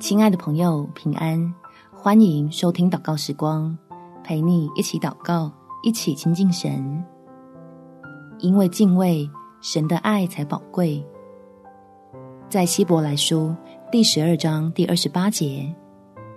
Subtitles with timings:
[0.00, 1.54] 亲爱的朋友，平安！
[1.92, 3.76] 欢迎收听祷告时光，
[4.24, 5.52] 陪你一起祷告，
[5.82, 7.04] 一起亲近神。
[8.38, 9.28] 因为敬畏
[9.60, 11.04] 神的爱才宝贵。
[12.48, 13.54] 在希伯来书
[13.92, 15.70] 第十二章第二十八节，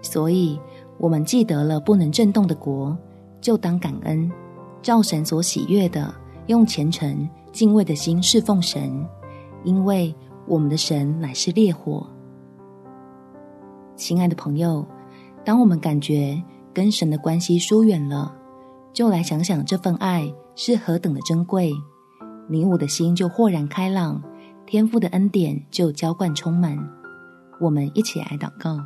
[0.02, 0.60] 所以
[0.98, 2.96] 我们既得了不能震动的国，
[3.40, 4.30] 就当感恩，
[4.82, 6.14] 照神所喜悦的，
[6.48, 9.08] 用虔诚敬畏的心侍奉神，
[9.64, 10.14] 因为
[10.48, 12.06] 我们的神乃是烈火。
[13.96, 14.86] 亲爱的朋友，
[15.46, 16.42] 当我们感觉
[16.74, 18.34] 跟神的关系疏远了，
[18.92, 21.72] 就来想想这份爱是何等的珍贵，
[22.48, 24.22] 你我的心就豁然开朗，
[24.66, 26.78] 天父的恩典就浇灌充满。
[27.60, 28.84] 我们一起来祷告：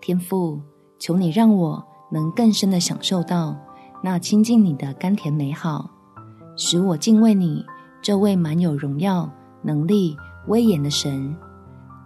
[0.00, 0.60] 天父，
[0.98, 3.56] 求你让我能更深的享受到
[4.02, 5.90] 那亲近你的甘甜美好，
[6.56, 7.64] 使我敬畏你
[8.00, 9.30] 这位满有荣耀、
[9.62, 10.16] 能力、
[10.48, 11.36] 威严的神。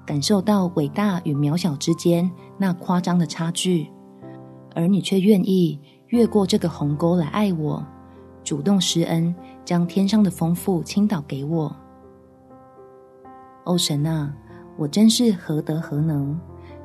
[0.07, 3.89] 感受到伟大与渺小之间那夸张的差距，
[4.75, 7.85] 而你却愿意越过这个鸿沟来爱我，
[8.43, 9.35] 主动施恩，
[9.65, 11.75] 将天上的丰富倾倒给我。
[13.65, 14.35] 哦，神啊，
[14.77, 16.37] 我真是何德何能，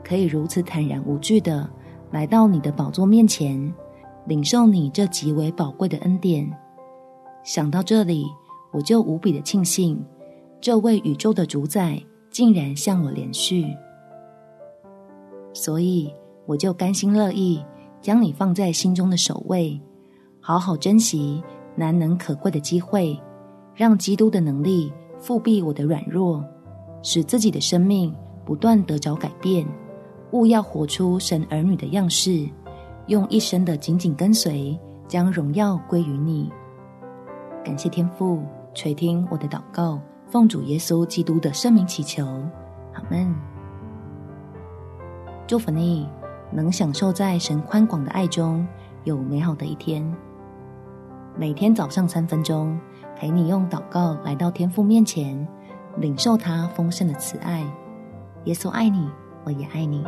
[0.04, 1.68] 可以如此坦然无惧的
[2.12, 3.74] 来到你的宝座面前，
[4.28, 6.48] 领受你这极为宝贵的恩典。
[7.44, 8.26] 想到这里，
[8.72, 10.06] 我就无比的庆幸，
[10.62, 12.00] 这位宇宙的主宰。
[12.36, 13.66] 竟然向我连续，
[15.54, 16.14] 所以
[16.46, 17.64] 我就甘心乐意
[18.02, 19.80] 将你放在心中的首位，
[20.42, 21.42] 好好珍惜
[21.78, 23.18] 难能可贵的机会，
[23.74, 26.44] 让基督的能力覆庇我的软弱，
[27.02, 28.14] 使自己的生命
[28.46, 29.66] 不断得着改变，
[30.34, 32.46] 务要活出神儿女的样式，
[33.08, 36.52] 用一生的紧紧跟随，将荣耀归于你。
[37.64, 40.02] 感谢天父垂听我的祷告。
[40.28, 42.26] 奉主耶稣基督的圣名祈求，
[42.94, 43.34] 阿门。
[45.48, 46.10] 祝福你
[46.52, 48.68] 能享受在神宽广的爱中，
[49.04, 50.04] 有美好的一天。
[51.38, 52.78] 每天早上三分钟，
[53.16, 55.48] 陪你用祷告来到天父面前，
[55.98, 57.64] 领受他丰盛的慈爱。
[58.46, 59.08] 耶稣爱你，
[59.44, 60.04] 我也爱你。